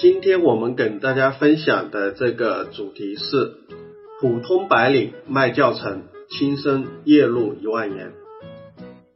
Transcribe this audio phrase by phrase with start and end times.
[0.00, 3.52] 今天我们跟大家分享的这个主题是
[4.18, 8.12] 普通白领卖教程，轻松月入一万元。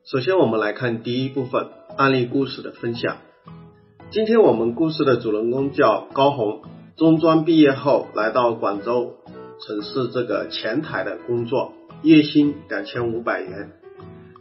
[0.04, 3.16] 首先，我们来看第一部分案例故事的分享。
[4.10, 6.60] 今天我们故事的主人公叫高红，
[6.98, 9.14] 中专毕业后来到广州
[9.60, 11.72] 从事这个前台的工作，
[12.02, 13.70] 月薪两千五百元。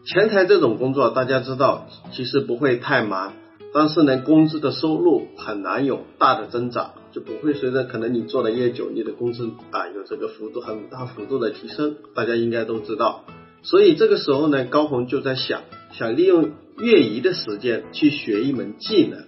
[0.05, 3.31] 前台这种工作，大家知道，其实不会太忙。
[3.73, 13.25] 但是呢，工资的收入很难有大的增长，就不会随着可能你做的越久，你的工资啊有这个幅度很大幅度的提升，大家应该都知道。
[13.63, 15.61] 所以这个时候呢，高红就在想，
[15.91, 19.25] 想利用业余的时间去学一门技能，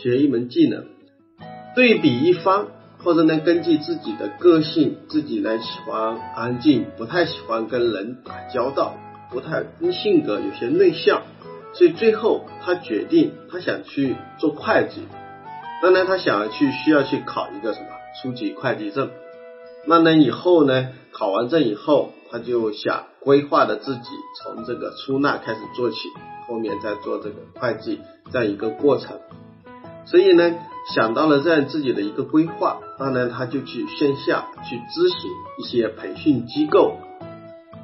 [0.00, 0.84] 学一门技能，
[1.74, 2.66] 对比一番，
[2.98, 8.96] 或者呢，根据自己的个性，自己呢喜欢安静，不太喜欢跟人打交道，
[9.32, 11.22] 不太性格有些内向。
[11.78, 15.06] 所以最后他决定，他想去做会计。
[15.80, 17.86] 当然，他想要去需要去考一个什么
[18.20, 19.10] 初级会计证。
[19.86, 24.08] 那呢以后呢，考完证以后，他就想规划的自己
[24.42, 25.98] 从这个出纳开始做起，
[26.48, 28.00] 后面再做这个会计
[28.32, 29.20] 这样一个过程。
[30.04, 30.56] 所以呢，
[30.96, 36.96] 想到了这样自己的一个规划，当然他就去线下去咨询一些培训机构。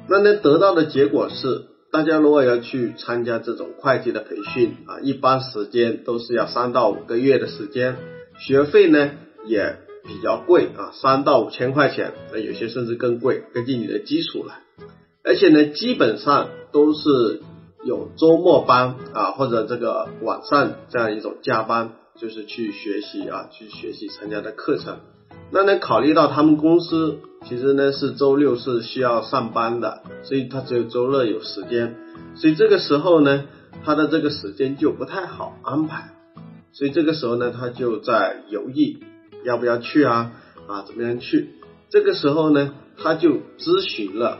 [0.09, 1.67] 那呢得到的结果是。
[1.95, 7.95] 大家如果要去参加这种会计的培训啊，一般时间都是要三到五个月的时间，
[8.37, 9.11] 学费呢
[9.45, 14.55] 也比较贵啊，三到五千块钱，那有些甚至更贵，根据你的基础来。
[15.23, 17.39] 而且呢，基本上都是
[17.85, 24.97] 有周末班啊，或者这个晚上这样一种加班，就是去学习啊，去学习参加的课程。
[25.51, 31.95] 那呢，考虑到他们公司其实呢是周六是需要上班的，所以他只有周日有时间，
[32.35, 33.45] 所以这个时候呢，
[33.83, 36.09] 他的这个时间就不太好安排，
[36.73, 38.97] 所以这个时候呢，他就在犹豫
[39.45, 40.33] 要不要去啊
[40.67, 41.51] 啊怎么样去？
[41.89, 44.39] 这个时候呢，他就咨询了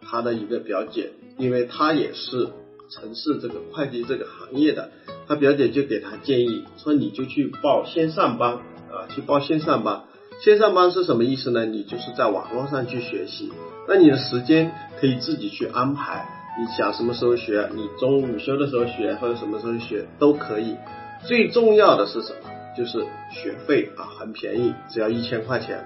[0.00, 2.48] 他的一个表姐，因为他也是
[2.90, 4.90] 从事这个会计这个行业的，
[5.28, 8.54] 他表姐就给他建议说，你就去报线上班
[8.90, 10.04] 啊，去报线上班。
[10.40, 11.66] 线上班是什么意思呢？
[11.66, 13.52] 你就是在网络上去学习，
[13.88, 16.28] 那你的时间可以自己去安排，
[16.60, 20.76] 你想什么时候学，你中午午休的时候学，或者什么时候学都可以。
[21.26, 22.50] 最重要的是什么？
[22.76, 25.84] 就是学费啊，很便宜，只要一千块钱。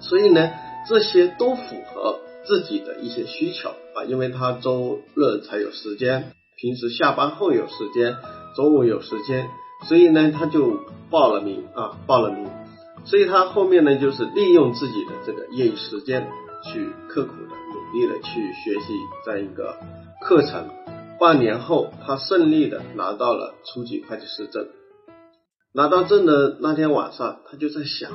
[0.00, 0.50] 所以呢，
[0.88, 8.16] 这些都符合自己的一些需求啊，因为他周日才有时间，平时下班后有时间，
[8.56, 9.46] 中午有时间，
[9.84, 12.48] 所以呢，他就报了名啊，报了名。
[13.04, 16.26] 所以他后面呢，就是利用自己的这个业余时间，
[16.64, 18.94] 去刻苦的、努力的去学习
[19.24, 19.76] 这样一个
[20.22, 20.68] 课程。
[21.20, 24.66] 半年后，他顺利的拿到了初级会计师证。
[25.72, 28.10] 拿到证的那天晚上，他就在想，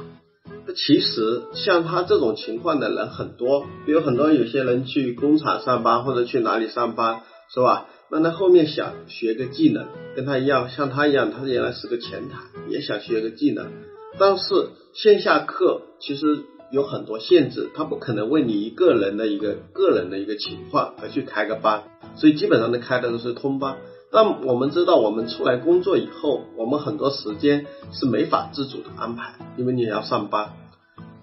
[0.75, 7.21] 其实像他这种情况的人很多，比如很多有些人去工厂上班或者去哪里上班，
[7.53, 7.87] 是吧？
[8.09, 13.71] 那他后面想学个技能，跟他一样，像他一样，他原来是个前台，也想学个技能。
[14.17, 21.83] 但是线下课其实有很多限制，他不可能为你一个人的一个个人的一个情况而去开个班，
[22.15, 23.77] 所以基本上都开的都是通班。
[24.11, 30.53] 但我们知道，我们出来工作以后，我们很多时间是没法自主的安排，因为你要上班，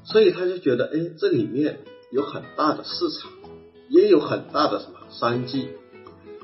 [0.05, 1.81] 所以他就觉得，哎，这里面
[2.13, 3.31] 有很大的市场，
[3.91, 5.69] 也有很大的什么商机。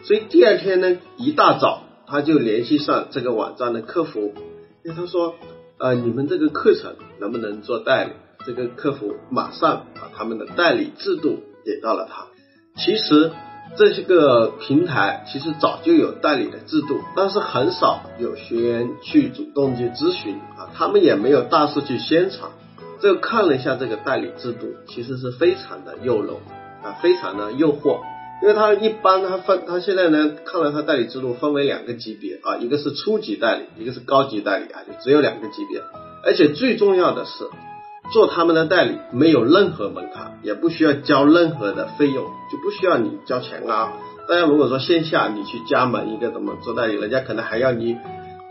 [0.03, 4.35] 所以第二天呢，一大早他就联系上这个网站的客服，
[4.85, 5.35] 因为他说。
[5.83, 8.13] 呃，你们这个课程能不能做代理？
[8.47, 12.27] 这个客服马上把他们的代理制度给到了他。
[12.81, 13.33] 其实
[13.77, 22.53] 这些个平台其实早就有代理的制度，但是很少有学员去主动去咨询啊，他们也没有大肆去宣传。
[23.01, 26.33] 这看了一下这个代理制度，其实是非常的诱人
[26.85, 27.99] 啊，非常的诱惑。
[28.43, 35.81] 因为他一般他分他现在呢看了他代理制度分为两个级别啊，一个是初级代理，一个是高级代理啊，就只有两个级别。
[36.25, 37.45] 而且最重要的是，
[38.13, 43.93] 做他们的代理没有任何门槛，也不需要交任何的费用，就不需要你交钱啊。
[44.29, 47.97] 大家如果说线下你去加盟一个怎么做代理，人家可能还要你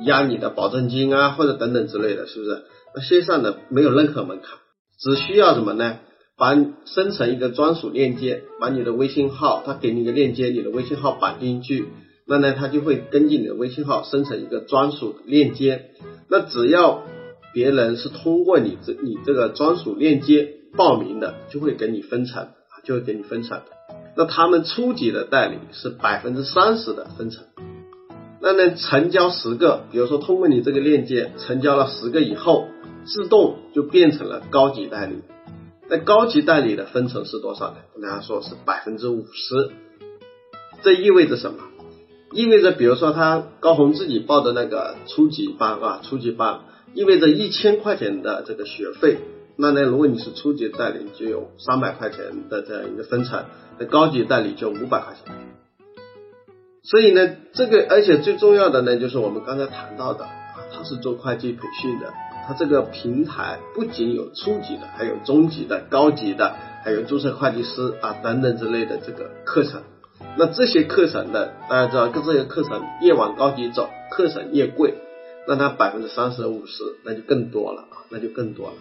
[0.05, 2.63] 压你的保证金啊，或者等等之类的，是不是？
[2.95, 4.57] 那线上的没有任何门槛，
[4.99, 5.97] 只需要什么呢？
[6.37, 6.55] 把
[6.85, 11.85] 生成一个专属链接，把你的微信号，他给你一个链接，你的微信号绑进去，
[12.25, 15.91] 那呢，他就会根据你的微信号生成一个专属链接。
[16.29, 17.03] 那只要
[17.53, 22.47] 别人是通过你这你这个专属链接报名的，就会给你分成，
[22.83, 23.61] 就会给你分成。
[24.15, 27.43] 那他们初级的代理是百分之三十的分成。
[28.41, 32.65] 那呢，成交十个，比如说通过你这个链接成交了十个以后，
[33.05, 35.21] 自动就变成了高级代理。
[35.91, 37.75] 那高级代理的分成是多少呢？
[37.93, 39.71] 跟大家说是百分之五十。
[40.83, 41.59] 这意味着什么？
[42.31, 46.61] 意味着比如说他高红自己报的那个初级班啊，初级班
[46.93, 49.17] 意味着一千块钱的这个学费。
[49.57, 53.43] 那呢，如果你是初级代理，就有三百块钱的这样一个分成；
[53.77, 55.35] 那高级代理就五百块钱。
[56.83, 60.31] 所以呢，这个而且最重要的呢，就是我们刚才谈到的啊，
[60.73, 62.13] 他是做会计培训的，
[62.47, 69.81] 他这个平台不仅有初级的，还有中级的、高级的，还有注册会计师啊等等之类的这个课程。
[70.37, 74.95] 那这些课程呢，大家知道，跟这些课程越往高级走，课程越贵，
[75.47, 78.73] 那它百分之三十、五十，那就更多了啊，那就更多了。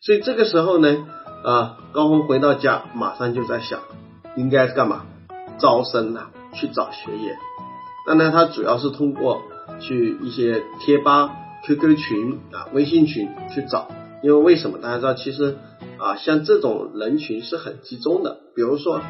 [0.00, 1.06] 所以这个时候呢，
[1.44, 3.80] 啊，高峰回到家，马上就在想，
[4.36, 5.06] 应该干嘛？
[5.58, 6.30] 招生呐。
[6.56, 7.36] 去找学员，
[8.06, 9.42] 那呢，他主要是通过
[9.80, 11.34] 去一些贴吧、
[11.66, 13.90] QQ 群啊、微信群去找，
[14.22, 15.56] 因为为什么大家知道，其实
[15.98, 19.04] 啊，像这种人群是很集中的，比如说啊，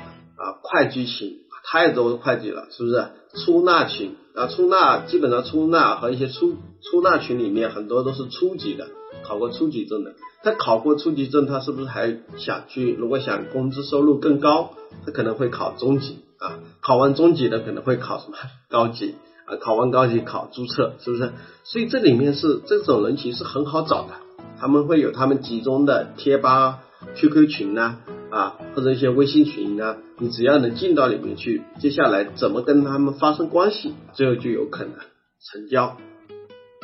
[0.63, 3.09] 会计群太多会计了，是不是？
[3.45, 8.87] 出纳群啊，出纳基本上出纳和一些出出纳群里面很多都是初级的，
[9.25, 10.15] 考过初级证的。
[10.45, 12.93] 他考过初级证，他是不是还想去？
[12.95, 14.75] 如果想工资收入更高，
[15.05, 16.19] 他可能会考中级。
[16.39, 18.37] 啊，考完中级的可能会考什么
[18.69, 19.15] 高级
[19.47, 19.57] 啊？
[19.61, 21.33] 考完高级考注册，是不是？
[21.65, 24.15] 所以这里面是这种人群是很好找的，
[24.59, 26.81] 他们会有他们集中的贴吧、
[27.17, 27.97] QQ 群呐
[28.31, 34.93] 啊，或者一些微信群啊，你只要能进到里面去，接下来怎么跟他们发生关系，最后就有可能
[35.41, 35.97] 成交。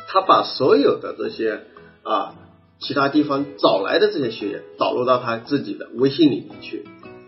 [0.07, 1.61] 他把所有的这些
[2.03, 2.35] 啊
[2.79, 6.85] 其他地方找来的这些学员导入到他自己的微信里面去。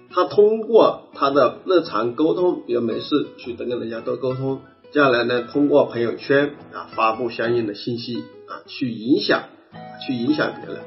[0.10, 4.62] 他通过他的日常沟通，比如没事去跟人家多沟通，
[4.94, 9.46] 接下来呢，通过朋友圈啊发布相应的信息啊，去影响，
[10.06, 10.84] 去影响别人。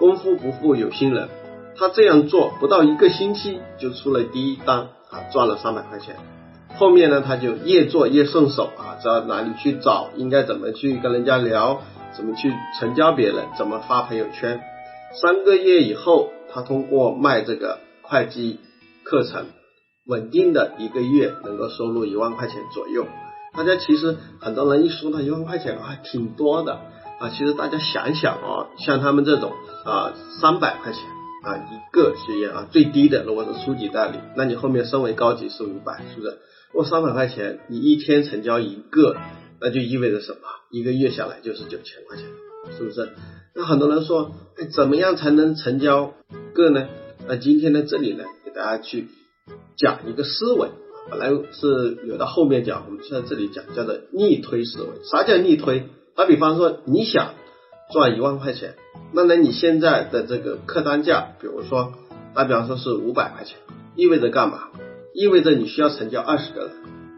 [0.00, 1.28] 功夫不负有心人，
[1.76, 6.16] 他这样做不到一个星期就出了第一单啊，赚了三百块钱。
[6.74, 11.82] 后面呢，他就越做越顺手啊，知道哪里去找，应该怎么去跟人家聊，
[12.16, 14.60] 怎么去成交别人，怎么发朋友圈。
[15.22, 17.78] 三个月以后，他通过卖这个。
[18.02, 18.60] 会计
[19.02, 19.46] 课程
[20.06, 23.04] 稳定的一个月能够收入一万块钱左右。
[23.56, 26.74] 大家其实很多人一说到一万块钱啊，挺多的
[27.18, 27.30] 啊。
[27.30, 29.52] 其实大家想想啊，像他们这种
[29.84, 31.02] 啊，三百块钱
[31.42, 36.38] 啊一个学员啊，最低的如果是初级代理，那你后面升为高级是五百，是不是？
[36.72, 39.16] 如果三百块钱，你一天成交一个，
[39.60, 40.38] 那就意味着什么？
[40.70, 42.26] 一个月下来就是九千块钱，
[42.76, 43.10] 是不是？
[43.54, 46.12] 那很多人说，哎，怎么样才能成交
[46.52, 46.88] 个呢？
[47.26, 49.08] 那今天呢，这里呢，给大家去
[49.78, 50.68] 讲一个思维，
[51.08, 54.88] 本来是留到后面讲，我们现在这里讲叫做逆推思维。
[55.04, 55.88] 啥叫逆推？
[56.16, 57.34] 打比方说，你想
[57.92, 58.74] 赚一万块钱，
[59.12, 61.92] 那那，你现在的这个客单价，比如说
[62.34, 63.58] 打比方说是五百块钱，
[63.94, 64.70] 意味着干嘛？
[65.14, 66.70] 意味着你需要成交二十个人，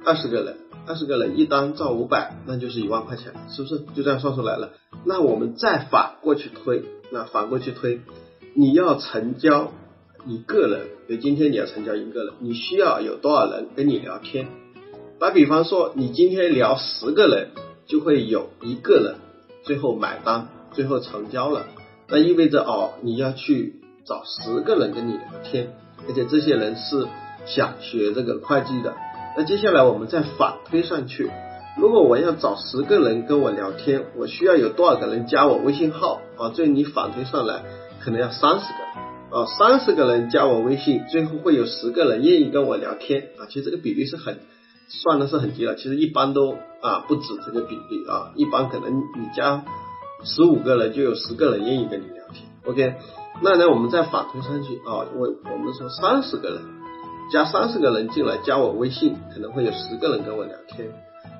[0.05, 3.79] 二十个人，二十个人一单赚五百，那就是一万块钱，是不是？
[3.95, 4.73] 就这样算出来了。
[5.05, 8.01] 那我们再反过去推，那反过去推，
[8.55, 9.73] 你要成交。
[10.29, 14.47] 一个人，比如今天你要成交一个人，你需要有多少人跟你聊天？
[15.19, 17.49] 打比方说，你今天聊十个人，
[17.87, 19.15] 就会有一个人
[19.63, 21.65] 最后买单，最后成交了。
[22.09, 25.73] 那意味着哦，你要去找十个人跟你聊天，
[26.07, 27.07] 而且这些人是
[27.47, 28.95] 想学这个会计的。
[29.35, 31.31] 那接下来我们再反推上去，
[31.79, 36.53] 如果我要找十个人跟我聊天，我需要有多少个人加我微信号啊？
[36.55, 37.63] 这你反推上来，
[37.99, 39.08] 可能要三十个。
[39.31, 43.45] 啊，三十个人加我微信，最后会有十个人愿意跟我聊天啊。
[43.49, 44.39] 其实这个比例是很
[44.89, 49.65] 算的是很低了，其实一般都啊不止这个比例啊，一般可能你加
[50.25, 52.49] 十五个人就有十个人愿意跟你聊天。
[52.65, 52.95] OK，
[53.43, 56.63] 那呢我们再反推上去啊，我我们说三十个人
[57.31, 60.89] 加三十个人进来加我微信，可能会有十个人跟我聊天。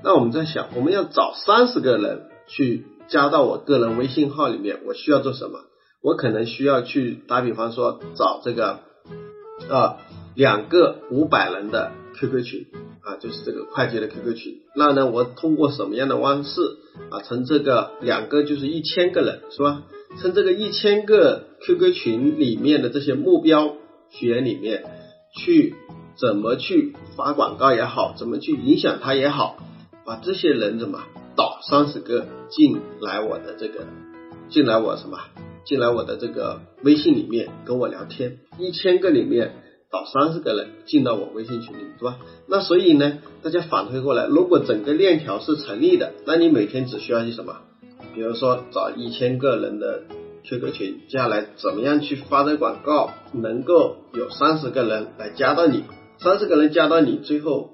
[0.05, 5.61] 那我们在想，我们要找三十个人去加到我个人微信号里面，我需要做什么？
[6.03, 8.81] 我可能需要去打比方说找这个
[9.69, 9.99] 啊
[10.35, 12.67] 两个五百人的 QQ 群
[13.03, 14.55] 啊，就是这个会计的 QQ 群。
[14.77, 16.61] 那呢，我通过什么样的方式
[17.11, 17.21] 啊？
[17.23, 19.83] 从这个两个就是一千个人是吧？
[20.21, 23.75] 从这个一千个 QQ 群里面的这些目标
[24.11, 24.85] 学员里面
[25.37, 25.75] 去
[26.17, 29.57] 怎么去发广告也好，怎么去影响他也好，
[30.05, 31.01] 把这些人怎么
[31.37, 33.87] 导三十个进来我的这个
[34.49, 35.19] 进来我什么
[35.65, 39.53] 进来我的这个微信里面跟我聊天，一千个里面。
[39.91, 42.19] 找三十个人进到我微信群里，对吧？
[42.47, 47.57] 那所以呢，大家反推过来，如果整个链条是成立的，那你每天只需要去什么？
[48.15, 50.03] 比如说找一千个人的
[50.45, 55.85] QQ 群，接下来怎么样去发这广告，能够有三十个人来加到你，
[56.19, 57.71] 三十个人加到你，最后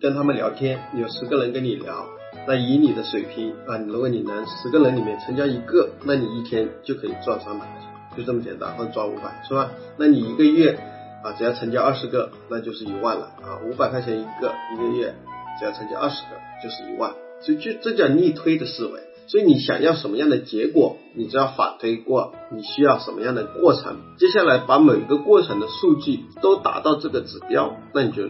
[0.00, 2.06] 跟他们聊天，有十个人跟你聊，
[2.48, 9.70] 那以你的水平啊，如果你能十个人里面成交一个，那你一天就可以赚三百块钱，就这么简单，或者赚五百，是吧？
[9.98, 10.76] 那你一个月。
[11.20, 15.12] 啊，只要成交二十个，那就是一万了啊，五百块钱一个，一个月
[15.58, 16.28] 只要成交二十个
[16.62, 19.00] 就是一万，所以就这叫逆推的思维。
[19.26, 28.28] 所以你想要什么样的结果，你只要反推过你需要什么样的过程，接下来把每一个过程的数据都达到这个指标，那你就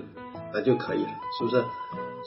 [0.54, 1.62] 那就可以了，是不是？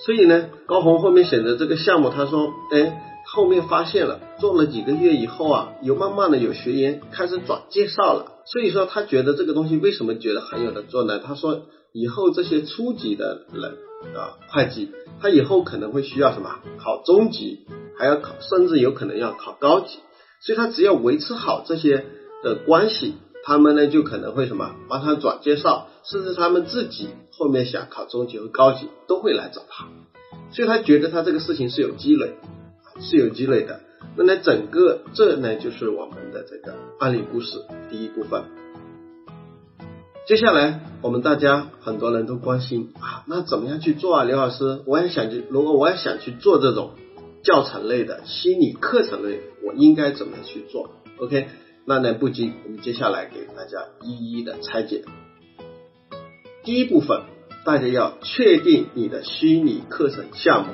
[0.06, 3.08] 所以呢，高红后面选择这个项目，他说，哎。
[3.24, 11.20] 后面发现了，做了几个月以后啊，有慢慢的有学员开始转介绍了，所以说他觉得这个东西为什么觉得很有的做呢？
[11.20, 11.62] 他说
[11.94, 13.78] 以后这些初级的人
[14.18, 14.90] 啊，会计，
[15.22, 17.60] 他以后可能会需要什么考中级，
[17.98, 20.00] 还要考，甚至有可能要考高级，
[20.42, 22.04] 所以他只要维持好这些
[22.44, 29.88] 的关系，他们呢就可能会什么帮他转介绍，甚至他们自己后面想考中级和高级都会来找他，
[30.52, 32.34] 所以他觉得他这个事情是有积累。
[33.04, 33.80] 是有积累的，
[34.16, 38.44] 那么整个这呢就是我们的这个案例故事第一部分。
[40.28, 44.24] 接下来我们大家很多人都关心啊，那怎么样去做啊？
[44.24, 46.92] 刘老师，我也想去，如果我也想去做这种
[47.44, 51.48] 教程类的心理课程类，我应该怎么去做？OK，
[51.86, 55.04] 那呢不急，我们接下来给大家一一的拆解。
[56.64, 57.22] 第一部分，
[57.66, 60.74] 大家要确定你的虚拟课程项目。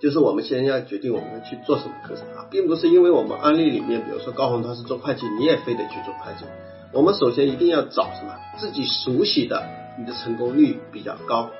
[0.00, 6.44] 就是我们先要决定我们去做什么课程啊，并不是因为我们案例里面，比如说高红他是做会计，你也非得去做会计。
[6.92, 9.62] 我们首先一定要找什么自己熟悉的，
[9.96, 11.50] 你的成功率比较高，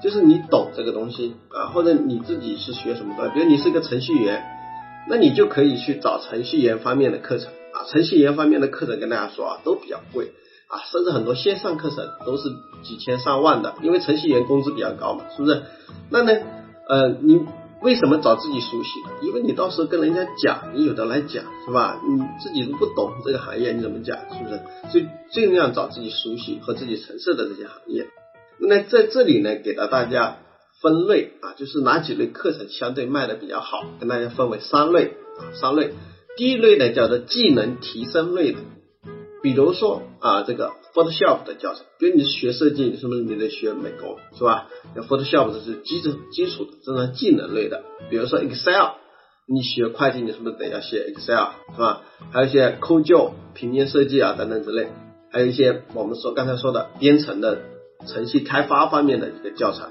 [0.00, 4.40] 就是你懂这个东西啊，或者你自己是学什么的，比如你是个程序员，
[5.08, 7.52] 那你就可以去找程序员方面的课程
[7.84, 10.32] 程序员方面的课程跟大家说啊，都比较贵
[10.68, 12.50] 啊，甚至很多线上课程都是
[12.82, 15.62] 几千上万的，因为程序员工资比较高嘛，是不是？
[16.10, 16.32] 那呢，
[16.88, 17.40] 呃，你。
[17.82, 19.26] 为什么找自己熟悉的？
[19.26, 21.98] 因为你到时候跟人家讲，你有的来讲，是吧？
[22.06, 24.18] 你自己都不懂这个行业，你怎么讲？
[24.18, 24.60] 是不是？
[24.92, 28.06] 所以尽量找自己熟悉和自己成色的这些行业。
[28.58, 30.40] 那在这里呢，给到大家
[30.82, 35.94] 分类啊，就是哪几类课程相对卖的比较好，跟大家分为三类啊，三类。
[36.36, 38.58] 第一类呢叫做技能提升类的。
[39.42, 44.68] 比如说啊，这个 Photoshop 的教程，比如你是学设计，是不是你得学美工，是吧？
[44.94, 47.82] 那 Photoshop 这是基础基础的这种技能类的。
[48.10, 48.96] 比如说 Excel，
[49.46, 52.02] 你学会计，你是不是得要学 Excel，是吧？
[52.32, 54.88] 还有一些 Code 平面设计啊等等之类，
[55.32, 57.62] 还有一些我们说刚才说的编程的
[58.06, 59.88] 程序开发方面的一个教程，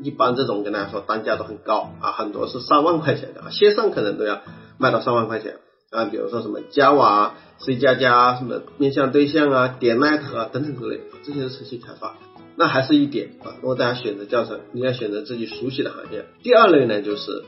[0.00, 4.42] 一般这种跟大家说单价都很高啊，很多是上万块钱的，线上可能都要
[4.78, 5.56] 卖到上万块钱。
[5.92, 12.16] 啊，比如说什么 Java、C 加加什么面向对象啊、点 Net 啊等等之类，这些是程序开发。
[12.56, 16.26] 那还是一点啊，如果大家选择教程，你要选择自己熟悉的行业。
[16.42, 17.44] 第二类呢，就是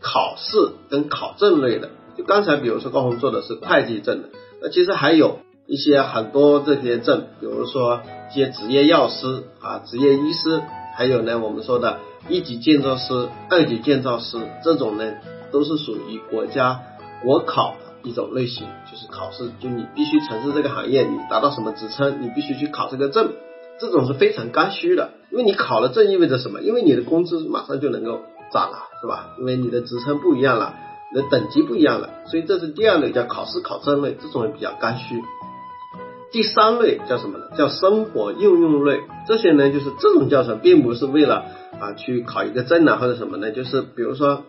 [0.00, 1.90] 考试跟考证类的。
[2.16, 4.28] 就刚才比如说高红做的是会计证的，
[4.60, 10.60] 那其实还有一些很多这些证，比如说一些职业药师啊、职业医师，
[10.94, 15.14] 还有呢我们说的一级建造师、二级建造师这种呢，
[15.50, 16.82] 都是属于国家
[17.22, 17.92] 国考的。
[18.04, 23.30] 一种类型就是考试，就你必须从事这个行业，你达到什么职称，你必须去考这个证，
[23.78, 25.12] 这种是非常刚需的。
[25.30, 26.62] 因为你考了证意味着什么？
[26.62, 29.36] 因为你的工资马上就能够涨了，是吧？
[29.38, 30.74] 因为你的职称不一样了，
[31.14, 35.22] 你的等级不一样了，所以这是第二类叫考试考证类，这种也比较刚需。
[36.32, 37.50] 第三类叫什么呢？
[37.56, 41.44] 叫生活应用类，这些呢就是这种教程并不是为了
[41.78, 44.42] 啊去考一个证啊或者什么呢，就是比如说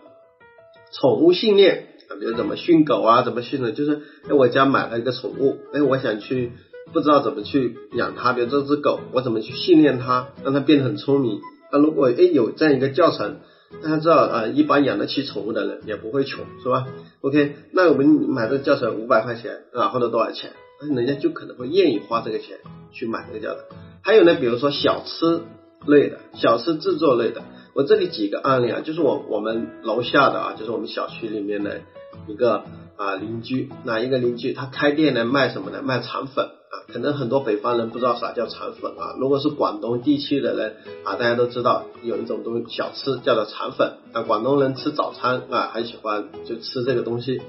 [0.90, 1.90] 宠物训练。
[2.20, 3.72] 比如怎么训狗啊，怎么训呢？
[3.72, 6.52] 就是哎，我家买了一个宠物，哎，我想去
[6.92, 11.40] 不知道怎么去养它，比如这只狗，我怎么去训练它，让它变得很聪明？
[11.72, 13.36] 那如果哎有这样一个教程，
[13.82, 16.86] 大家知道啊，一般养得起宠物的人也不会穷，是吧
[17.20, 22.58] ？OK，那我们买这个教程五百块钱啊，或者多少钱，那人家就可能会愿意花这个钱
[22.92, 23.64] 去买这个教程。
[24.02, 25.40] 还有呢，比如说小吃
[25.86, 27.42] 类的，小吃制作类的。
[27.74, 31.80] 我这里几个案例啊，就是我我们楼下的啊，就是我们小区里面的
[32.28, 32.62] 一个
[32.96, 35.82] 啊邻居，哪一个邻居他开店呢，卖什么呢？
[35.82, 36.74] 卖肠粉啊。
[36.92, 39.16] 可能很多北方人不知道啥叫肠粉啊。
[39.18, 44.22] 如果是广东地区的人啊，大家都知道有一种东西小吃叫做肠粉啊。
[44.22, 47.42] 广东人吃早餐啊，很喜欢就吃这个东西。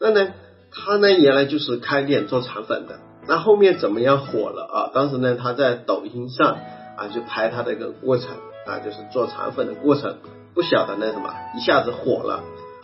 [0.00, 0.32] 那呢，
[0.72, 4.90] 他呢原来就是开店做肠粉的，那后面怎么样火了啊？
[4.92, 6.58] 当时呢他在抖音上
[6.96, 8.30] 啊就拍他的一个过程。
[8.66, 10.16] 啊，就是做肠粉的过程，
[10.54, 12.42] 不晓得那什么，一下子火了，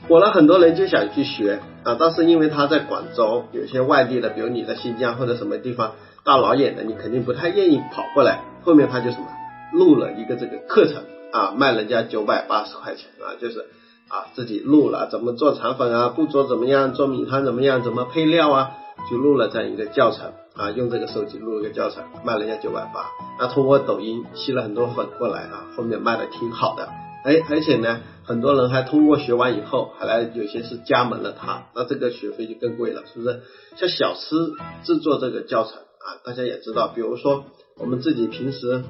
[0.08, 1.96] 火了，很多人就想去学啊。
[1.98, 5.92] 但是因为他在广州，有些外地的，比如你在新疆或者什么地方
[6.24, 8.42] 大老远的，你肯定不太愿意跑过来。
[8.62, 9.26] 后面他就什么
[9.72, 13.60] 录了一个这个课程啊，卖人家九百八十块钱啊，就是
[14.08, 18.72] 啊自己录了怎么做肠粉啊，步骤怎么样，做米汤怎么样，怎么配料啊，
[19.08, 20.32] 就录了这样一个教程。
[20.56, 23.06] 啊，用这个手机录了个教程，卖人家九百八。
[23.38, 26.88] 那通过抖音吸了很多粉过来啊，后面卖的挺好的。
[27.24, 33.40] 哎，而且呢，很多人还通过学完以后，还来有些是加盟了他，那这个学费就更贵了，是不是？
[33.76, 34.36] 像小吃
[34.82, 37.44] 制作这个教程啊，大家也知道，比如说
[37.78, 38.82] 我们自己平时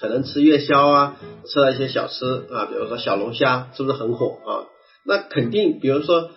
[0.00, 4.64] 可能吃夜宵啊，吃了一些小吃啊，比如说小龙虾，是不是很火啊？
[5.04, 6.30] 那肯定，比如说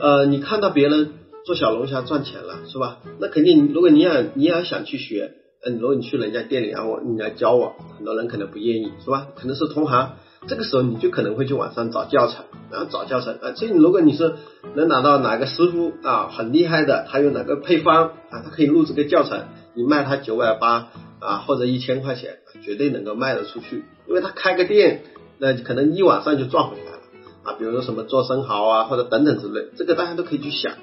[0.00, 1.12] 呃，你看到别人。
[1.44, 2.98] 做小龙虾赚钱了是吧？
[3.20, 5.32] 那肯定，如果你也你也想去学，
[5.64, 9.28] 嗯，如果你去人家店里啊，我你来教我，很多人可能不愿意是吧？
[9.34, 10.16] 可能是同行，
[10.46, 13.52] 这个时候你就可能会去网上找教程，然后找教程啊。
[13.56, 14.34] 这如果你是
[14.74, 25.02] 能拿到哪个师傅啊很厉害的，他有哪个配方啊，他可以录制个教程，你卖他九百八啊或者一千块钱，绝对能够卖得出去，因为他开个店，
[25.38, 26.98] 那可能一晚上就赚回来了
[27.42, 27.52] 啊。
[27.58, 30.74] 比如说什么做生蚝啊或者等等之类，这个大家都可以去想。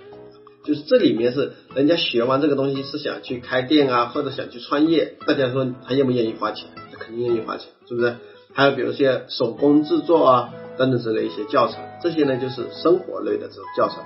[0.66, 6.68] 就是这里面是人家学完这个东西是想去开店啊，或者想去创业，大家说他愿不愿意花钱？
[6.92, 8.16] 他肯定愿意花钱，是不是？
[8.54, 13.98] 还有比如些手工制作啊等等之类一些教程，这些呢就是生活类的这种教程。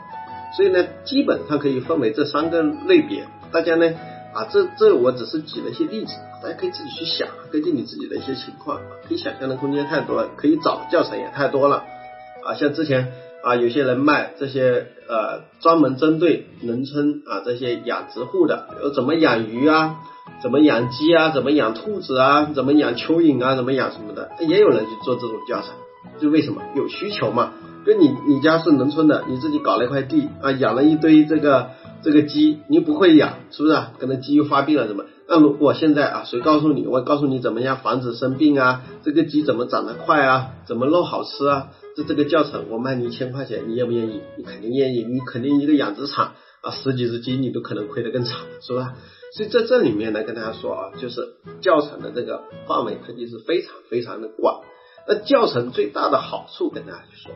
[0.56, 3.28] 所以呢，基本上可以分为这三个类别。
[3.51, 3.94] 大家呢
[4.33, 11.86] 啊，这这我只是举了一些例子，大家可以自己去想，根据你自己的一些情况，可以想象的空间太多了，可以找教程也太多了
[12.44, 13.14] 啊，像之前。
[13.44, 19.98] 啊，有些人卖这些呃，专门针对农村啊这些养殖户的，有怎么养鱼啊，
[20.42, 25.72] 怎么养鸡啊，怎么养兔子啊，怎么养蚯蚓啊，怎么养什么的，也有人去做这种教程，
[26.20, 27.54] 就为什么有需求嘛？
[27.86, 31.70] 就你你家是农村的，你自己搞了一块地啊，养了一堆这个
[32.04, 33.78] 这个鸡，你不会养，是不是？
[34.00, 35.06] 可能鸡又发病了，怎么？
[35.28, 36.86] 那如果现在啊，谁告诉你？
[36.88, 38.82] 我告诉你怎么样防止生病啊？
[39.04, 40.50] 这个鸡怎么长得快啊？
[40.66, 41.68] 怎么肉好吃啊？
[42.00, 44.22] 这这个教程我卖你一千块钱，你愿不愿意？
[44.38, 48.96] 你肯定愿意，你肯定一个养殖场啊，十几只鸡你都可能亏得更惨，是吧？
[49.35, 54.62] 所以在这里面呢，跟大家说啊，就是教程的这个范围肯定是非常非常的广。
[55.07, 57.33] 那教程最大的好处跟大家去说，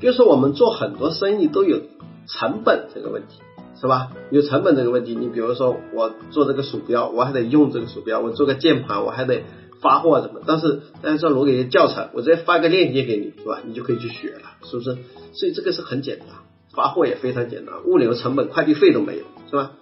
[0.00, 1.80] 就是我们做很多生意都有
[2.26, 3.40] 成本这个问题。
[3.80, 4.12] 是吧？
[4.30, 9.42] 有成本这个问题，你比如说我做这个鼠标，我还得用这个鼠标；我做个键盘，我还得
[9.80, 10.40] 发货什么。
[10.46, 13.60] 但是大家说，我给些教程，我直接发个链接给你，是吧？
[13.66, 14.98] 你就可以去学了，是不是？
[15.32, 16.28] 所以这个是很简单，
[16.74, 19.72] 发货也非常简单，物流成本、快递费都没有，是吧？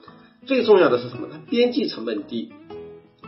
[0.46, 1.28] 最重要的是什么？
[1.30, 2.52] 它边际成本低。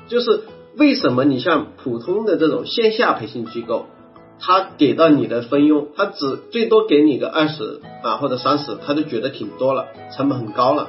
[0.08, 0.42] 就是
[0.76, 3.86] 为什么你像普通的这种线下培训机构？
[4.42, 10.88] 他给到你的分佣，他只最多给你个二十啊或者三十，他就觉得挺多了，成本很高了。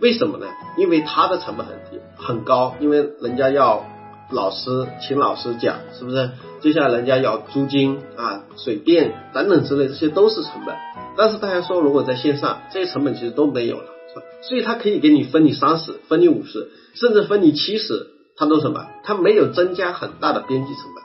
[0.00, 0.46] 为什么呢？
[0.78, 3.84] 因为他的成本很低很高，因为人家要
[4.30, 6.30] 老师请老师讲，是不是？
[6.60, 10.74] 接下来人家要租金啊、水电等等之类，这些都是成本。
[11.16, 14.22] 但是大家说，如果在线上，这些成本其实都没有了，是吧？
[14.42, 18.86] 所以他可以给你分你三十，分你五十，甚至分你七十，他都什么？
[19.04, 21.04] 他没有增加很大的边际成本。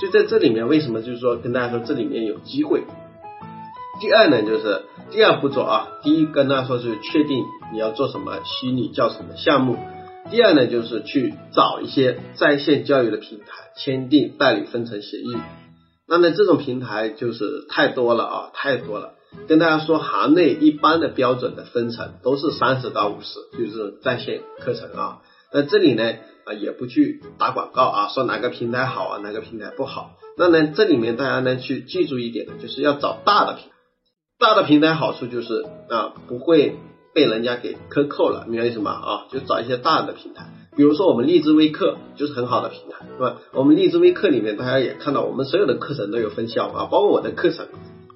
[0.00, 2.84] 所以在这里面，为什么就是说跟大家说这里面有机会？
[4.00, 9.76] 第二呢，就是第二步骤啊，第一跟大家说是确定你要做什么虚拟教程的项目，
[10.30, 15.36] 第二呢就是去找一些在线教育的平台，签订代理分成协议。
[16.08, 19.14] 那么这种平台就是太多了啊，太多了。
[19.48, 25.22] 跟大家说，行内一般的标准的分成都是三十到五十，就是在线课程啊。
[25.52, 26.14] 那这里呢？
[26.44, 30.16] 啊，也不去打广告啊，说哪个平台好啊，哪个平台不好。
[30.36, 33.70] 那呢，这里面大家呢去记住一点呢，就是要找大的平台，
[34.40, 36.76] 大的平台好处就是啊，不会
[37.14, 38.92] 被人家给克扣了，明白意思吗？
[38.92, 40.46] 啊，就找一些大的平台，
[40.76, 43.36] 比如说我们荔枝微课就是很好的平台，是吧？
[43.52, 47.66] 我们荔枝微课里面大家也看到，我们所有的课程都有分销啊，包括我的课程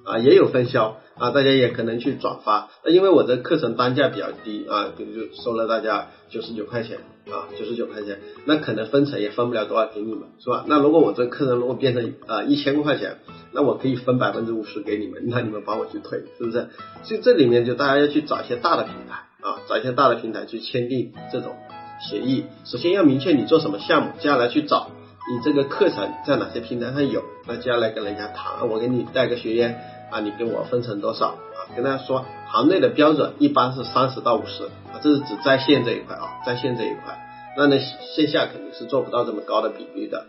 [0.03, 2.69] 啊，也有分销啊，大家也可能去转发。
[2.83, 10.65] 那因为我的课程单价比较低啊，比如就收了大家九十九块钱啊，九十九块钱，那可能分成也分不了多少给你们，是吧？
[10.67, 13.19] 那如果我这课程如果变成啊一千块钱，
[13.57, 16.69] 那我可以分百分之五十给你们，那你们帮我去推，是不是？
[17.01, 21.55] 所以这里面就大家要去找一些大的平台啊，找一些大的平台去签订这种
[21.99, 22.45] 协议。
[22.65, 24.91] 首先要明确你做什么项目，接下来去找。
[25.29, 27.23] 你这个课程在哪些平台上有？
[27.47, 31.57] 那接下来跟人家谈，我给你带个学员啊，你给我分成多少啊？
[31.75, 37.17] 跟大家说，行内的标准一般是三十到五十啊，这是指在线这一块啊，在线这一块，
[37.57, 40.27] 那呢线下肯定是做不到这么高的比例的。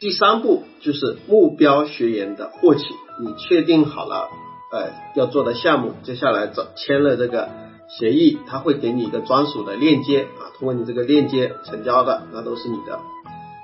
[0.00, 2.80] 第三步就是目标学员的获取，
[3.22, 4.30] 你确定好了，
[4.72, 7.50] 呃，要做的项目，接下来找签了这个
[7.86, 12.98] 协议，他会给你一个专属的链接啊，通过你这个链接成交的，那都是你的。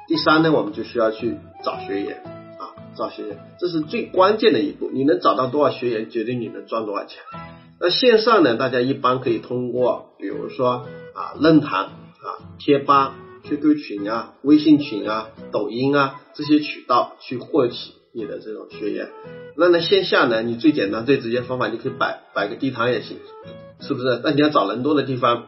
[0.09, 2.18] 第三呢，我们就需要去找学员
[2.59, 4.90] 啊，找学员，这是最关键的一步。
[4.92, 7.22] 你能找到多少学员，决定你能赚多少钱。
[7.81, 13.14] 那线上呢，大家一般可以通过，比如说啊论坛啊、贴吧、
[13.49, 19.09] QQ 群啊、微信群啊、抖音啊这些渠道去获取你的这种学员。
[19.57, 23.19] 那呢线下呢，你最简单、最直接方法，你可以摆摆个地摊也行，
[23.81, 24.21] 是不是？
[24.25, 25.47] 那你要找人多的地方，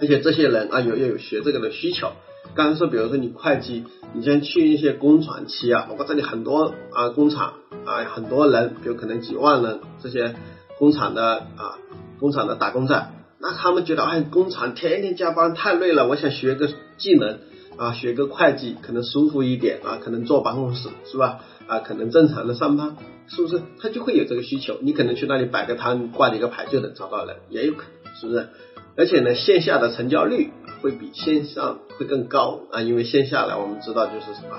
[0.00, 2.12] 而且这些人啊有要有学这个的需求。
[2.54, 7.54] 刚才说，比如说你会计，你先去一些工厂期啊，包括这里很多啊工厂
[7.84, 10.34] 啊，很多人，比如可能几万人，这些
[10.78, 11.78] 工厂的啊
[12.18, 16.68] 工厂的打工仔，那他们觉得哎，工厂天天加班太累了，我想学个
[17.00, 17.38] 技能
[17.76, 21.40] 啊，学个会计可能舒服一点啊，可能坐办公室是吧？
[21.66, 22.94] 啊，可能正常的上班，
[23.26, 23.60] 是不是？
[23.80, 28.48] 他就会有这个需求，你可能去那里摆个摊，挂着一个牌就能找到人，也有可能，是不是？
[28.96, 30.52] 而且呢，线下的成交率。
[30.82, 34.56] 会比线上会更高啊，因为线下来我们知道就是什么，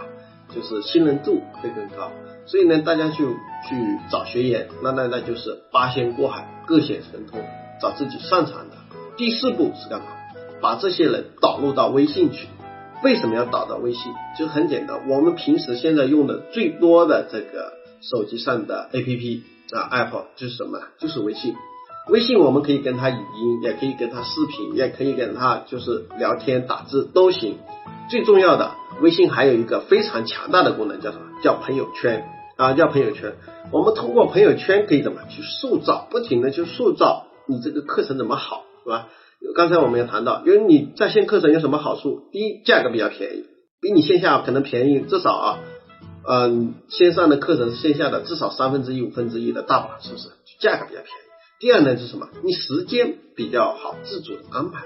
[0.53, 2.11] 就是信任度会更高，
[2.45, 7.41] 所以呢，大家就去找学员，那那那就是八仙过海，各显神通，
[7.81, 8.75] 找自己擅长的。
[9.17, 10.05] 第四步是干嘛？
[10.61, 12.47] 把这些人导入到微信群。
[13.03, 14.13] 为什么要导到微信？
[14.37, 20.79] 就很简单，我们平时现在用的最多的这个手机上的 APP 啊，App 就是什么？
[20.99, 21.55] 就是微信。
[22.09, 27.57] 微信我们可以跟他语音，也可以跟他视频，也可以跟他就是聊天打字都行。
[28.09, 28.71] 最重要的，
[29.01, 31.23] 微信还有一个非常强大的功能，叫什么？
[31.41, 33.33] 叫朋友圈啊，叫朋友圈。
[33.71, 39.07] 我们通过朋友圈可以怎么去塑造，不停的去塑造你这个课程怎么好，是吧？
[39.55, 42.29] 刚才我们也谈到，因为你在线课程有什么好处？
[42.31, 43.45] 第一，价格比较便宜，
[43.81, 45.59] 比你线下可能便宜至少啊，
[46.27, 50.29] 嗯，线上的课程是线下的至少三分之一、五分之一的大把，是不是？
[50.59, 51.59] 价格比较便宜。
[51.59, 52.29] 第二呢是什么？
[52.43, 54.85] 你时间比较好自主的安排。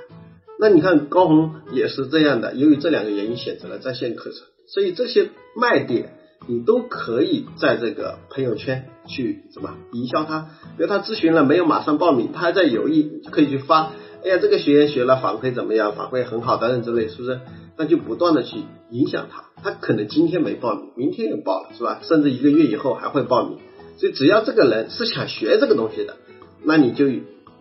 [0.59, 4.39] 那你看高红也是这样的，由于这两个原因选择了在线课程，
[4.73, 6.13] 所以这些卖点
[6.47, 10.49] 你都可以在这个朋友圈去什么营销它。
[10.77, 13.91] 比如他咨询了没有马上报名，他还在犹豫，可以去发。
[14.25, 15.93] 哎呀，这个学员学了反馈怎么样？
[15.95, 17.41] 反馈很好等等之类，是不是？
[17.77, 18.57] 那就不断的去
[18.89, 21.99] 影响他，他可能今天没报名，明天又报了，是吧？
[22.01, 23.59] 甚至一个月以后还会报名。
[23.97, 26.17] 所以只要这个人是想学这个东西的。
[26.63, 27.07] 那你就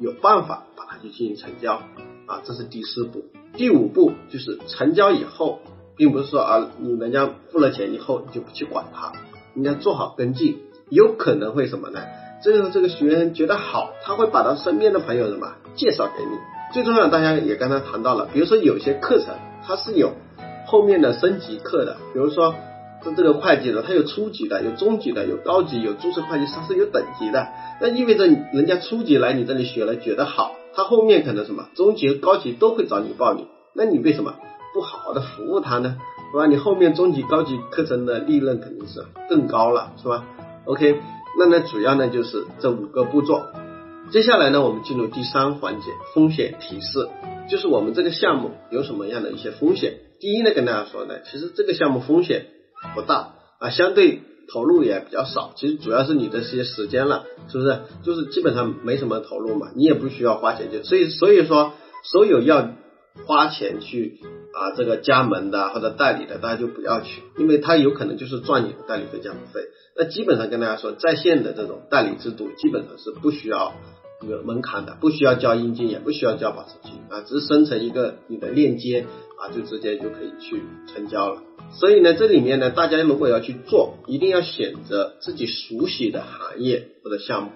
[0.00, 1.82] 有办法把它去进行成交
[2.24, 3.26] 啊，这是第四步。
[3.52, 5.60] 第五步就是成交以后，
[5.98, 9.12] 并不是说啊，你人家付了钱以后你就不去管他，
[9.54, 10.60] 应该做好跟进。
[10.88, 12.00] 有可能会什么呢？
[12.44, 16.30] 这个这个学员觉得好，他会把他身边的朋友什么介绍给你。
[16.74, 19.34] 最重要，大家也刚才谈到了，比如说有些课程
[19.66, 20.12] 它是有
[20.66, 22.54] 后面的升级课的，比如说。
[23.02, 27.48] 这这个会计的，它有初级的，有中级的，有高级，有注册会计师是有等级的。
[27.78, 33.46] 那意味着人家初级来你这里学了，觉得好，他后面可能什么中级和高级都会找你报名。
[33.74, 34.36] 那你为什么
[34.72, 35.98] 不好好的服务他呢？
[36.32, 36.46] 是吧？
[36.46, 40.24] 你后面中级、高级课程的利润肯定是更高了，是吧
[40.64, 40.98] ？OK，
[41.38, 43.42] 那呢主要呢就是这五个步骤。
[44.10, 47.08] 接下来呢，我们进入第三环节，风险提示，
[47.50, 49.94] 就是我们这个项目有什么样的一些风险。
[50.20, 52.46] 第一呢，跟大家说呢，其实这个项目风险。
[52.94, 54.20] 不大啊，相对
[54.52, 55.52] 投入也比较少。
[55.56, 57.80] 其实主要是你的些时间了，是不是？
[58.02, 60.82] 就是基本上没什么投入嘛，你也不需要花钱就。
[60.82, 62.72] 所以所以说，所有要
[63.26, 64.18] 花钱去
[64.52, 69.60] 啊这个加盟的或者代理的，大家就不要去，因为他有可能就是赚你的代理费加盟费。
[69.96, 73.72] 那基本上跟大家说，在线的这种代理制度，基本上是不需要
[74.28, 79.06] 有门槛的，不需要交佣金，也不需要交保证金啊，只是生成一个你的链接
[79.38, 81.42] 啊，就直接就可以去成交了。
[81.72, 87.50] 所以呢，这里面呢，大家如果要去做，一定要选择自己熟悉的行业或者项目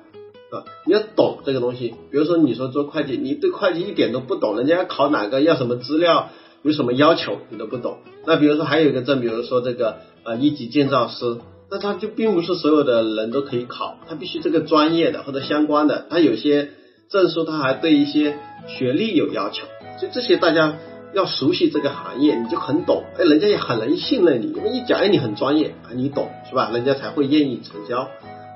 [0.51, 1.95] 啊，你要懂这个东西。
[2.11, 6.31] 比如说，你说做会计，你对会计一点都不懂，人家要考哪个，要什么资料，
[6.63, 7.99] 有什么要求，你都不懂。
[8.27, 11.39] 那比如说还有一个证，比如说这个呃一级建造师
[11.71, 16.71] 那他就并不是所有的人都可以考，他必须这个专业的或者相关的，他有些
[17.11, 19.67] 证书他还对一些学历有要求，
[20.01, 20.79] 所以这些大家
[21.13, 26.71] 要熟悉这个行业，你就很懂，哎，人家也很能信任你，因为一讲哎你很专业啊，你懂是吧？
[26.73, 28.09] 人家才会愿意成交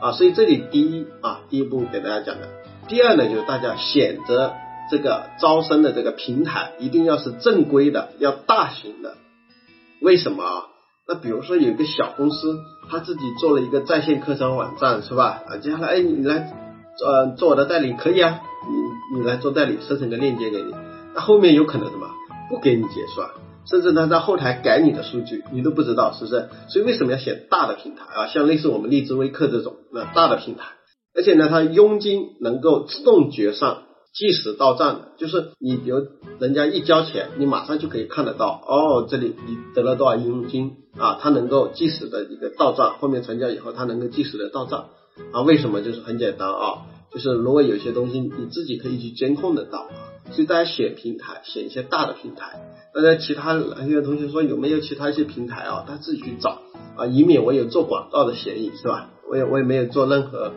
[0.03, 2.49] 啊，所以这里第一啊第一步给大家讲的，
[2.89, 4.53] 第二呢就是大家选择
[4.91, 9.15] 这个招生的这个平台一定要是正规的，要大型的，
[10.01, 10.67] 为什么啊？
[11.07, 12.59] 那比如说有一个小公司，
[12.91, 15.43] 他自己做了一个在线课程网站，是吧？
[15.47, 16.51] 啊，接下来哎，你来
[17.05, 20.75] 呃做我的代理可以啊，你你来做代理，生成个链接给你。
[21.15, 22.09] 那后面有可能什么
[22.49, 23.29] 不给你结算，
[23.67, 26.49] 甚至他在后台改你的数据，你都不知道，是不是？
[26.69, 28.27] 所以为什么要选大的平台啊？
[28.27, 30.65] 像类似我们荔枝微课这种那大的平台，
[31.15, 33.79] 而且呢，它佣金能够自动结算。
[34.15, 36.03] 即时到账的，就是你比如
[36.39, 41.19] 人家一交钱，你马上就可以看得到，哦，这里你得了多少佣金啊？
[41.19, 44.91] 它能够即时的一个到账，后面成交以后它能够即时的到账
[45.33, 45.41] 啊？
[45.41, 45.81] 为什么？
[45.81, 49.89] 就是很简单啊，就是如果有些东西你自己可以去监控得到，
[50.33, 52.61] 所以大家选平台，选一些大的平台。
[52.95, 55.85] 大家，其他有些同学说有没有其他一些平台啊？
[55.89, 56.61] 他自己去找
[56.97, 59.11] 啊，以免我有做广告的嫌疑，是吧？
[59.31, 60.53] 我也我也没有做任何。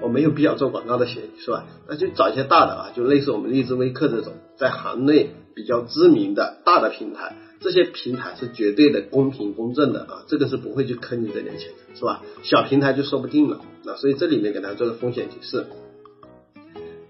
[0.00, 1.64] 我没有必要做广告的嫌疑，是吧？
[1.88, 12.22] 那就找一些大的啊，就类似我们荔枝微课这种，在行内比较知名的大的平台，这些平台是绝对的公平公正的啊，这个是不会去坑你这点钱的，是吧？
[12.44, 15.66] 小平台就说不定了那，所以这里面给大家做个风险提示。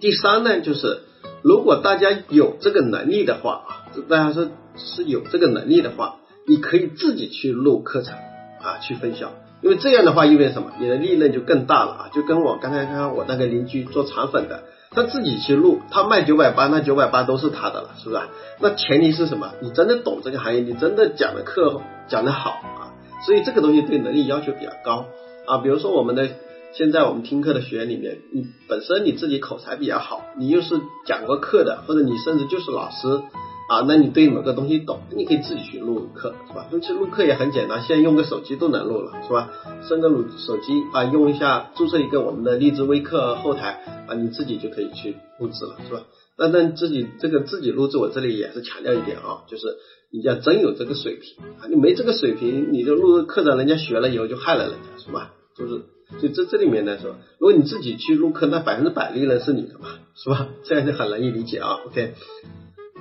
[0.00, 1.02] 第三呢，就是
[1.42, 3.70] 如果大家有这个能力的话啊，
[4.08, 8.14] 大家说是有这个能力的话，你可以自己去录课程
[8.60, 9.30] 啊，去分享。
[9.60, 10.70] 因为这样的话意味着什么？
[10.78, 12.10] 你的利润就更大了啊！
[12.14, 18.22] 就跟我刚才看我那个邻居做肠粉的，他自己去录，他卖九百八，那九百八都是他的了，是不是？
[18.60, 19.54] 那前提是什么？
[19.60, 22.94] 你真的懂这个行业，你真的讲的课讲的好啊！
[23.26, 25.06] 所以这个东西对能力要求比较高
[25.44, 25.58] 啊。
[25.58, 26.28] 比如说我们的
[26.72, 33.22] 现在我们听课的学员里面，你本身你自己口才比较好，你又是讲过课的，或者你甚至就是老师。
[33.68, 36.68] 啊，那你对某个东西懂，你可以自己去录课，是吧？
[36.80, 39.50] 其实录课也很简单，现在用个手机都能录了，是吧？
[39.86, 46.04] 升个录手机啊，用一下，注册一个我们的荔枝微课后台啊，你自己就可以去录制了，是吧？
[46.38, 49.66] 那那自己这个自己录制，我这里也是强调一点啊，就是
[50.10, 55.34] 你要真有这个水平啊，你没这个水平，你就录课程，人家学了以后就害了人家，是吧？
[55.54, 55.82] 就是，
[56.18, 60.48] 所以这这里面来说，如果你自己去入课，那百分之百利润是你的嘛，是吧？
[60.64, 62.14] 这样就很容易理解啊，OK。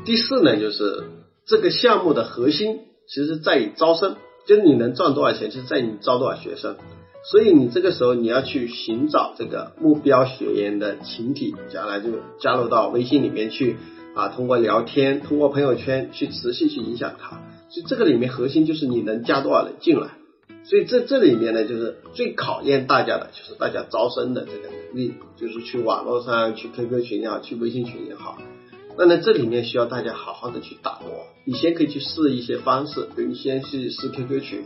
[0.04, 1.06] 第四呢，就是
[1.46, 6.76] 这个项目的核心其实在于招生，就是你能赚多少钱，其实在你招多少学生。
[7.32, 13.78] 所以你这个时候你要去寻找这个目标学员的群体，将来就加入到微信里面去
[14.15, 17.41] 啊，通过聊天，通过朋友圈去持续去影响他。
[17.70, 20.16] 所以这个里面核心就是你能加多少人进来。
[20.69, 28.38] 所以这这里面呢，就是最考验大家的就是大家招生的这个能力，就是去网络上去 QQ 群也好，去微信群也好。
[28.97, 31.25] 那呢，这里面需要大家好好的去打磨。
[31.45, 34.65] 你先可以去试一些方式，比如你先去试 QQ 群。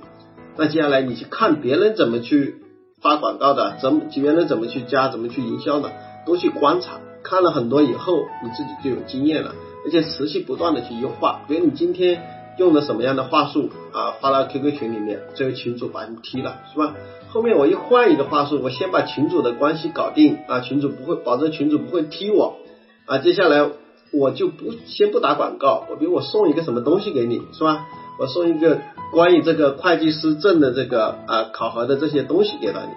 [0.58, 2.56] 那接下来你去看别人怎么去
[3.00, 5.92] 发广告的，怎么别人怎么去加，怎么去营销的，
[6.26, 7.00] 多去观察。
[7.24, 9.54] 看了很多以后，你自己就有经验了，
[9.86, 11.42] 而且持续不断的去优化。
[11.48, 12.24] 比如你今天
[12.62, 16.94] 用了什么样的话术啊，发到 QQ 群里面，这个群主把你踢了，是吧？
[17.30, 22.58] 后面我又换一个话术，我先把群主的关系搞定啊，群主不会保证群主不会踢我
[23.06, 23.72] 啊，接下来。
[24.14, 27.86] 我就不先不打广告，我比如我送一个什么东西给你，是吧？
[28.20, 28.82] 我送一个
[29.14, 32.92] 关于这个会计师证的这个啊考核的这些东西给到你，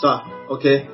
[0.00, 0.86] 是吧？OK，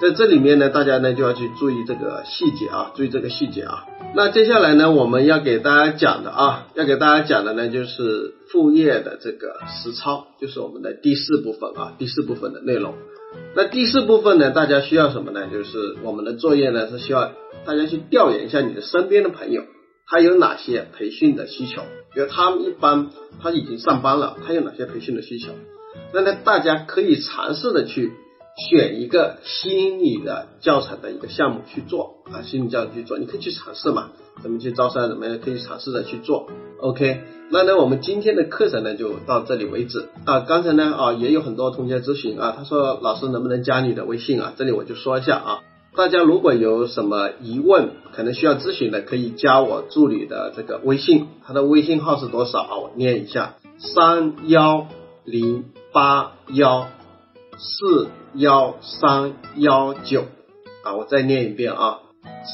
[0.00, 3.86] 在这里面呢，大家呢就要去注意这个细节啊，注意这个细节啊。
[4.14, 12.94] 那接下来呢，我们要给大家讲的啊，要给大家讲的呢就是副业的这个实操，就是我们的第四部分啊，第四部分的内容。
[13.56, 15.48] 那第四部分呢，大家需要什么呢？
[15.52, 17.32] 就是我们的作业呢是需要
[17.64, 19.62] 大家去调研一下你的身边的朋友，
[20.06, 21.82] 他有哪些培训的需求，
[22.14, 23.10] 比如他们一般
[23.42, 25.48] 他已经上班了，他有哪些培训的需求？
[26.12, 28.12] 那呢，大家可以尝试的去
[28.56, 34.10] 选一个心理的教程的一个项目去做啊，心理教育去做，你可以去尝试嘛，
[34.42, 36.48] 怎么去招生，怎么样可以尝试着去做
[36.80, 37.22] ，OK。
[37.50, 40.40] 那呢，我们今天的课程呢就到这里为止啊。
[40.40, 44.54] 刚才呢啊也有很多同学咨询啊，他说老师能不能加你的微信啊？
[44.56, 45.60] 这里我就说一下啊，
[45.96, 52.76] 大家如果有什么疑问，可能需要咨询的，可以加我助理的这个微信，他的微信号是多少啊？
[52.78, 54.86] 我念一下：三幺
[55.24, 56.88] 零八幺
[57.58, 60.24] 四幺三幺九
[60.84, 62.00] 啊，我再念一遍啊，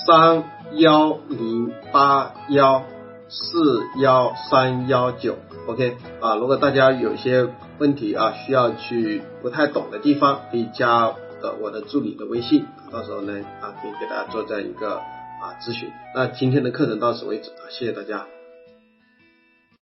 [0.06, 2.84] 三幺零八幺。
[3.32, 5.36] 四幺三幺九
[5.68, 15.92] ，OK 啊，如果大家有些问题啊需要去不太懂的地方，可以加呃我的助理的微信，到时候呢啊可以给大家做这样一个啊咨询。
[16.12, 18.26] 那今天的课程到此为止啊，谢谢大家。